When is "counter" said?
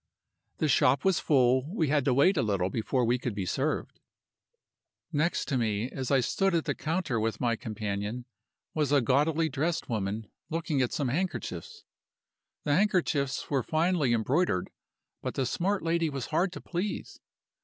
6.73-7.19